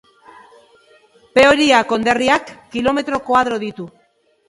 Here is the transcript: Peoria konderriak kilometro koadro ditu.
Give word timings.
Peoria 1.37 1.83
konderriak 1.93 2.53
kilometro 2.75 3.25
koadro 3.33 3.65
ditu. 3.69 3.91